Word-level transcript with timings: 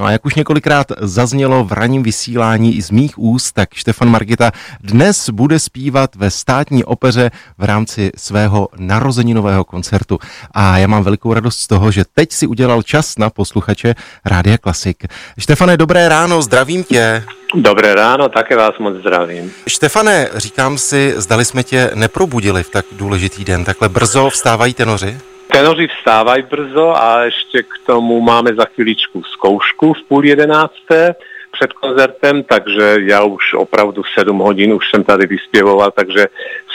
No 0.00 0.06
a 0.06 0.10
jak 0.10 0.26
už 0.26 0.34
několikrát 0.34 0.86
zaznělo 1.00 1.64
v 1.64 1.72
ranním 1.72 2.02
vysílání 2.02 2.76
i 2.76 2.82
z 2.82 2.90
mých 2.90 3.18
úst, 3.18 3.52
tak 3.52 3.74
Štefan 3.74 4.10
Margita 4.10 4.52
dnes 4.80 5.30
bude 5.30 5.58
zpívat 5.58 6.16
ve 6.16 6.30
státní 6.30 6.84
opeře 6.84 7.30
v 7.58 7.64
rámci 7.64 8.10
svého 8.16 8.68
narozeninového 8.78 9.64
koncertu. 9.64 10.18
A 10.54 10.78
já 10.78 10.86
mám 10.86 11.04
velikou 11.04 11.34
radost 11.34 11.58
z 11.58 11.66
toho, 11.66 11.90
že 11.90 12.04
teď 12.14 12.32
si 12.32 12.46
udělal 12.46 12.82
čas 12.82 13.18
na 13.18 13.30
posluchače 13.30 13.94
Rádia 14.24 14.58
Klasik. 14.58 15.04
Štefane, 15.38 15.76
dobré 15.76 16.08
ráno, 16.08 16.42
zdravím 16.42 16.84
tě. 16.84 17.24
Dobré 17.54 17.94
ráno, 17.94 18.28
také 18.28 18.56
vás 18.56 18.78
moc 18.78 18.94
zdravím. 18.94 19.52
Štefane, 19.68 20.28
říkám 20.34 20.78
si, 20.78 21.14
zdali 21.16 21.44
jsme 21.44 21.62
tě 21.62 21.90
neprobudili 21.94 22.62
v 22.62 22.70
tak 22.70 22.84
důležitý 22.92 23.44
den. 23.44 23.64
Takhle 23.64 23.88
brzo 23.88 24.30
vstávají 24.30 24.74
tenoři? 24.74 25.18
Tenoři 25.56 25.88
vstávají 25.88 26.42
brzo 26.42 26.96
a 26.96 27.22
ještě 27.22 27.62
k 27.62 27.86
tomu 27.86 28.20
máme 28.20 28.54
za 28.54 28.64
chvíličku 28.64 29.22
zkoušku 29.22 29.94
v 29.94 30.02
půl 30.08 30.24
jedenácté 30.24 31.14
před 31.58 31.72
koncertem, 31.72 32.42
takže 32.42 32.96
já 33.00 33.22
už 33.22 33.54
opravdu 33.54 34.02
7 34.18 34.38
hodin 34.38 34.72
už 34.72 34.84
jsem 34.90 35.04
tady 35.04 35.26
vyspěvoval, 35.26 35.90
takže 35.90 36.26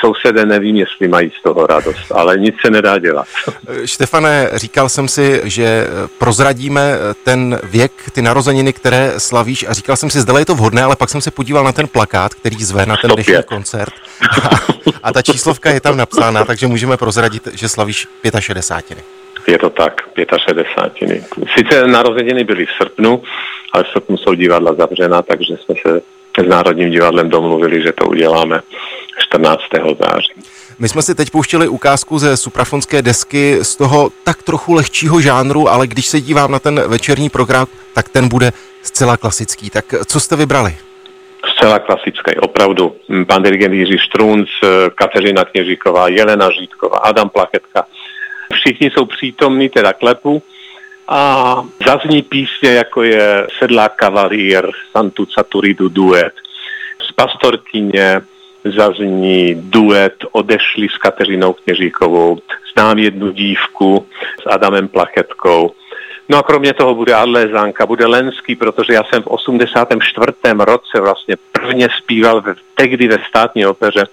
sousedé 0.00 0.46
nevím, 0.46 0.76
jestli 0.76 1.08
mají 1.08 1.32
z 1.40 1.42
toho 1.42 1.66
radost, 1.66 2.12
ale 2.14 2.38
nic 2.38 2.54
se 2.64 2.70
nedá 2.70 2.98
dělat. 2.98 3.26
Štefane, 3.84 4.50
říkal 4.54 4.88
jsem 4.88 5.08
si, 5.08 5.40
že 5.44 5.86
prozradíme 6.18 6.94
ten 7.24 7.60
věk, 7.62 7.92
ty 8.12 8.22
narozeniny, 8.22 8.72
které 8.72 9.12
slavíš 9.18 9.66
a 9.68 9.72
říkal 9.72 9.96
jsem 9.96 10.10
si, 10.10 10.20
zda 10.20 10.38
je 10.38 10.46
to 10.46 10.54
vhodné, 10.54 10.82
ale 10.82 10.96
pak 10.96 11.10
jsem 11.10 11.20
se 11.20 11.30
podíval 11.30 11.64
na 11.64 11.72
ten 11.72 11.88
plakát, 11.88 12.34
který 12.34 12.64
zve 12.64 12.86
na 12.86 12.96
ten 12.96 13.10
dnešní 13.10 13.42
koncert 13.46 13.94
a, 14.42 14.48
a 15.02 15.12
ta 15.12 15.22
číslovka 15.22 15.70
je 15.70 15.80
tam 15.80 15.96
napsána, 15.96 16.44
takže 16.44 16.66
můžeme 16.66 16.96
prozradit, 16.96 17.48
že 17.52 17.68
slavíš 17.68 18.08
65. 18.40 19.19
Je 19.50 19.58
to 19.58 19.70
tak, 19.70 20.02
65. 20.48 21.24
Sice 21.58 21.86
narozeniny 21.86 22.44
byly 22.44 22.66
v 22.66 22.70
srpnu, 22.70 23.22
ale 23.72 23.84
v 23.84 23.88
srpnu 23.88 24.16
jsou 24.16 24.34
divadla 24.34 24.74
zavřena, 24.74 25.22
takže 25.22 25.56
jsme 25.56 25.74
se 25.82 26.00
s 26.44 26.48
Národním 26.48 26.90
divadlem 26.90 27.30
domluvili, 27.30 27.82
že 27.82 27.92
to 27.92 28.04
uděláme 28.04 28.60
14. 29.18 29.62
září. 30.00 30.32
My 30.78 30.88
jsme 30.88 31.02
si 31.02 31.14
teď 31.14 31.30
pouštěli 31.30 31.68
ukázku 31.68 32.18
ze 32.18 32.36
suprafonské 32.36 33.02
desky 33.02 33.58
z 33.62 33.76
toho 33.76 34.10
tak 34.24 34.42
trochu 34.42 34.74
lehčího 34.74 35.20
žánru, 35.20 35.68
ale 35.68 35.86
když 35.86 36.06
se 36.06 36.20
dívám 36.20 36.52
na 36.52 36.58
ten 36.58 36.88
večerní 36.88 37.28
program, 37.30 37.66
tak 37.94 38.08
ten 38.08 38.28
bude 38.28 38.52
zcela 38.82 39.16
klasický. 39.16 39.70
Tak 39.70 39.94
co 40.06 40.20
jste 40.20 40.36
vybrali? 40.36 40.76
Zcela 41.56 41.78
klasické, 41.78 42.34
opravdu. 42.40 42.96
Pan 43.26 43.42
dirigent 43.42 43.74
Jiří 43.74 43.98
Štrunc, 43.98 44.48
Kateřina 44.94 45.44
Kněžíková, 45.44 46.08
Jelena 46.08 46.50
Žítková, 46.60 46.98
Adam 46.98 47.28
Plachetka. 47.28 47.86
Všichni 48.60 48.90
jsou 48.90 49.04
přítomní, 49.04 49.68
teda 49.68 49.92
klepu. 49.92 50.42
A 51.08 51.54
zazní 51.86 52.22
písně, 52.22 52.70
jako 52.70 53.02
je 53.02 53.46
Sedlá 53.58 53.88
kavalír, 53.88 54.70
Santu 54.92 55.26
Caturidu 55.26 55.88
duet. 55.88 56.32
Z 57.08 57.12
Pastorkyně 57.12 58.20
zazní 58.64 59.54
duet 59.54 60.14
Odešli 60.32 60.88
s 60.88 60.98
Kateřinou 60.98 61.52
Kněžíkovou. 61.52 62.38
Znám 62.72 62.98
jednu 62.98 63.30
dívku 63.30 64.06
s 64.42 64.46
Adamem 64.46 64.88
Plachetkou. 64.88 65.72
No 66.28 66.38
a 66.38 66.42
kromě 66.42 66.74
toho 66.74 66.94
bude 66.94 67.14
Adlézánka, 67.14 67.86
bude 67.86 68.06
Lenský, 68.06 68.56
protože 68.56 68.92
já 68.92 69.04
jsem 69.04 69.22
v 69.22 69.26
84. 69.26 70.32
roce 70.58 71.00
vlastně 71.00 71.36
prvně 71.52 71.88
zpíval 71.98 72.40
v, 72.40 72.54
tehdy 72.74 73.08
ve 73.08 73.18
státní 73.28 73.66
opeře 73.66 74.06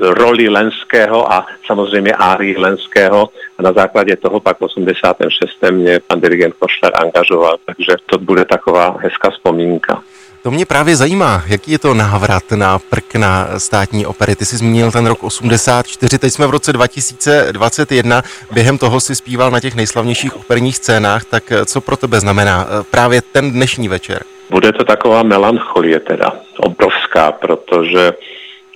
roli 0.00 0.48
Lenského 0.48 1.32
a 1.32 1.46
samozřejmě 1.66 2.12
Árii 2.12 2.58
Lenského 2.58 3.28
a 3.58 3.62
na 3.62 3.72
základě 3.72 4.16
toho 4.16 4.40
pak 4.40 4.58
v 4.58 4.62
86. 4.62 5.50
mě 5.70 6.00
pan 6.06 6.20
dirigent 6.20 6.54
Košler 6.58 6.92
angažoval, 6.94 7.56
takže 7.66 7.92
to 8.06 8.18
bude 8.18 8.44
taková 8.44 8.96
hezká 9.00 9.30
vzpomínka. 9.30 10.02
To 10.42 10.50
mě 10.50 10.66
právě 10.66 10.96
zajímá, 10.96 11.42
jaký 11.46 11.72
je 11.72 11.78
to 11.78 11.94
návrat 11.94 12.42
na 12.50 12.78
prk 12.78 13.14
na 13.14 13.48
státní 13.58 14.06
opery. 14.06 14.36
Ty 14.36 14.44
jsi 14.44 14.56
zmínil 14.56 14.92
ten 14.92 15.06
rok 15.06 15.24
84, 15.24 16.18
teď 16.18 16.32
jsme 16.32 16.46
v 16.46 16.50
roce 16.50 16.72
2021, 16.72 18.22
během 18.52 18.78
toho 18.78 19.00
si 19.00 19.14
zpíval 19.14 19.50
na 19.50 19.60
těch 19.60 19.74
nejslavnějších 19.74 20.36
operních 20.36 20.76
scénách, 20.76 21.24
tak 21.24 21.52
co 21.66 21.80
pro 21.80 21.96
tebe 21.96 22.20
znamená 22.20 22.66
eh, 22.66 22.84
právě 22.90 23.22
ten 23.22 23.52
dnešní 23.52 23.88
večer? 23.88 24.22
Bude 24.50 24.72
to 24.72 24.84
taková 24.84 25.22
melancholie 25.22 26.00
teda, 26.00 26.32
obrovská, 26.58 27.32
protože 27.32 28.12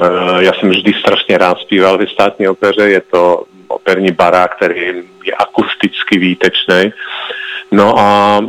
uh, 0.00 0.38
já 0.38 0.52
jsem 0.52 0.70
vždy 0.70 0.92
strašně 1.00 1.38
rád 1.38 1.58
zpíval 1.58 1.98
ve 1.98 2.06
státní 2.06 2.48
opeře, 2.48 2.90
je 2.90 3.00
to 3.00 3.44
operní 3.84 4.10
barák, 4.10 4.56
který 4.56 4.80
je 5.24 5.32
akusticky 5.32 6.18
výtečný. 6.18 6.92
No 7.72 7.98
a 7.98 8.40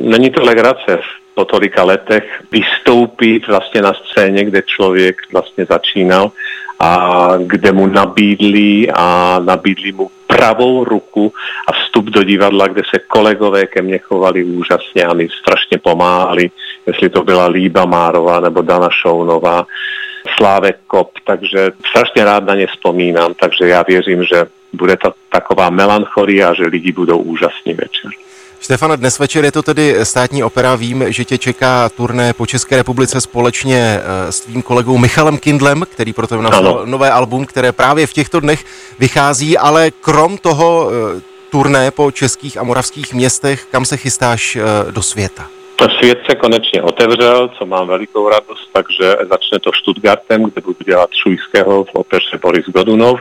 není 0.00 0.30
to 0.30 0.42
legrace 0.42 0.98
po 1.34 1.44
tolika 1.44 1.84
letech 1.84 2.42
vystoupit 2.52 3.46
vlastně 3.46 3.82
na 3.82 3.92
scéně, 3.94 4.44
kde 4.44 4.62
člověk 4.62 5.16
vlastně 5.32 5.64
začínal 5.64 6.30
a 6.80 7.30
kde 7.46 7.72
mu 7.72 7.86
nabídli 7.86 8.88
a 8.94 9.38
nabídli 9.44 9.92
mu 9.92 10.10
pravou 10.26 10.84
ruku 10.84 11.32
a 11.66 11.72
vstup 11.72 12.04
do 12.04 12.22
divadla, 12.22 12.66
kde 12.66 12.82
se 12.90 12.98
kolegové 12.98 13.66
ke 13.66 13.82
mně 13.82 13.98
chovali 13.98 14.44
úžasně 14.44 15.04
a 15.04 15.14
mi 15.14 15.28
strašně 15.40 15.78
pomáhali, 15.78 16.50
jestli 16.86 17.08
to 17.08 17.24
byla 17.24 17.46
Líba 17.46 17.84
Márová 17.84 18.40
nebo 18.40 18.62
Dana 18.62 18.88
Šounová, 18.90 19.66
Slávek 20.36 20.76
Kop, 20.86 21.10
takže 21.24 21.72
strašně 21.88 22.24
rád 22.24 22.44
na 22.44 22.54
ně 22.54 22.66
vzpomínám, 22.66 23.34
takže 23.34 23.68
já 23.68 23.82
věřím, 23.82 24.24
že 24.24 24.46
bude 24.76 24.96
to 24.96 25.12
taková 25.32 25.70
melancholia, 25.70 26.54
že 26.54 26.66
lidi 26.66 26.92
budou 26.92 27.18
úžasní 27.18 27.74
večer. 27.74 28.10
Štefana, 28.60 28.96
dnes 28.96 29.18
večer 29.18 29.44
je 29.44 29.52
to 29.52 29.62
tedy 29.62 29.96
státní 30.02 30.42
opera. 30.42 30.76
Vím, 30.76 31.04
že 31.08 31.24
tě 31.24 31.38
čeká 31.38 31.88
turné 31.88 32.32
po 32.32 32.46
České 32.46 32.76
republice 32.76 33.20
společně 33.20 34.00
eh, 34.00 34.32
s 34.32 34.40
tvým 34.40 34.62
kolegou 34.62 34.98
Michalem 34.98 35.38
Kindlem, 35.38 35.84
který 35.92 36.12
pro 36.12 36.26
tebe 36.26 36.42
napsal 36.42 36.82
nové 36.84 37.10
album, 37.10 37.46
které 37.46 37.72
právě 37.72 38.06
v 38.06 38.12
těchto 38.12 38.40
dnech 38.40 38.64
vychází, 38.98 39.58
ale 39.58 39.90
krom 39.90 40.38
toho 40.38 40.90
eh, 40.90 41.20
turné 41.50 41.90
po 41.90 42.10
českých 42.10 42.58
a 42.58 42.62
moravských 42.62 43.14
městech, 43.14 43.66
kam 43.70 43.84
se 43.84 43.96
chystáš 43.96 44.56
eh, 44.56 44.92
do 44.92 45.02
světa? 45.02 45.46
Svět 45.98 46.18
se 46.30 46.36
konečně 46.36 46.82
otevřel, 46.82 47.48
co 47.58 47.66
mám 47.66 47.86
velikou 47.86 48.28
radost, 48.28 48.68
takže 48.72 49.16
začne 49.30 49.58
to 49.58 49.70
Stuttgartem, 49.72 50.42
kde 50.42 50.60
budu 50.60 50.78
dělat 50.86 51.10
Šujského 51.22 51.84
v 51.84 51.94
opeře 51.94 52.38
Boris 52.42 52.66
Godunov. 52.66 53.20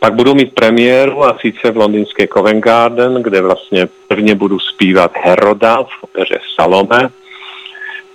Pak 0.00 0.14
budu 0.14 0.34
mít 0.34 0.54
premiéru 0.54 1.24
a 1.24 1.38
sice 1.40 1.70
v 1.70 1.76
londýnské 1.76 2.26
Covent 2.26 2.64
Garden, 2.64 3.22
kde 3.22 3.40
vlastně 3.40 3.88
prvně 4.08 4.34
budu 4.34 4.58
zpívat 4.58 5.12
Heroda 5.22 5.82
v 5.82 6.02
opeře 6.02 6.38
Salome. 6.54 7.10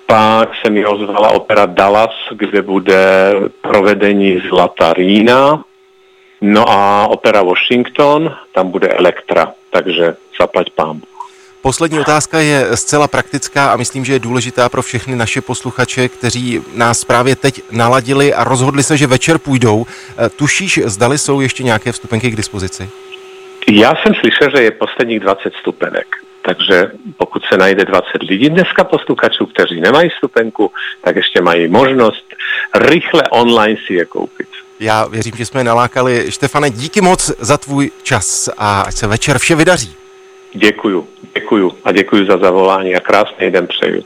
Pak 0.05 0.49
se 0.61 0.69
mi 0.69 0.85
ozvala 0.85 1.29
opera 1.29 1.65
Dallas, 1.65 2.11
kde 2.31 2.61
bude 2.61 3.33
provedení 3.61 4.41
Zlata 4.49 4.93
Rína. 4.93 5.63
No 6.41 6.69
a 6.69 7.07
opera 7.07 7.41
Washington, 7.41 8.35
tam 8.51 8.71
bude 8.71 8.87
Elektra, 8.87 9.53
takže 9.69 10.15
zaplať 10.41 10.69
pámbu. 10.69 11.14
Poslední 11.65 11.99
otázka 11.99 12.39
je 12.39 12.77
zcela 12.77 13.07
praktická 13.07 13.71
a 13.71 13.77
myslím, 13.77 14.05
že 14.05 14.13
je 14.13 14.19
důležitá 14.19 14.69
pro 14.69 14.81
všechny 14.81 15.15
naše 15.15 15.41
posluchače, 15.41 16.09
kteří 16.09 16.61
nás 16.75 17.03
právě 17.03 17.35
teď 17.35 17.61
naladili 17.71 18.33
a 18.33 18.43
rozhodli 18.43 18.83
se, 18.83 18.97
že 18.97 19.07
večer 19.07 19.37
půjdou. 19.37 19.85
Eh, 19.85 20.29
tušíš, 20.29 20.79
zdali 20.85 21.17
jsou 21.17 21.41
ještě 21.41 21.63
nějaké 21.63 21.91
vstupenky 21.91 22.31
k 22.31 22.35
dispozici? 22.35 22.89
Já 23.71 23.93
jsem 23.95 24.13
slyšel, 24.13 24.49
že 24.55 24.63
je 24.63 24.71
posledních 24.71 25.19
20 25.19 25.53
stupenek. 25.59 26.07
Takže 26.41 26.91
pokud 27.17 27.43
se 27.45 27.57
najde 27.57 27.85
20 27.85 28.05
lidí 28.29 28.49
dneska 28.49 28.83
posluchačů, 28.83 29.45
kteří 29.45 29.81
nemají 29.81 30.09
stupenku, 30.17 30.71
tak 31.01 31.15
ještě 31.15 31.41
mají 31.41 31.67
možnost 31.67 32.25
rychle 32.75 33.23
online 33.29 33.77
si 33.87 33.93
je 33.93 34.05
koupit. 34.05 34.47
Já 34.79 35.05
věřím, 35.05 35.33
že 35.37 35.45
jsme 35.45 35.63
nalákali. 35.63 36.25
Štefane, 36.31 36.69
díky 36.69 37.01
moc 37.01 37.31
za 37.39 37.57
tvůj 37.57 37.91
čas 38.03 38.49
a 38.57 38.81
ať 38.81 38.95
se 38.95 39.07
večer 39.07 39.39
vše 39.39 39.55
vydaří. 39.55 40.04
Děkuju, 40.55 41.07
děkuju 41.33 41.77
a 41.83 41.91
děkuju 41.91 42.25
za 42.25 42.37
zavolání 42.37 42.95
a 42.95 42.99
krásný 42.99 43.51
den 43.51 43.67
přeju. 43.67 44.03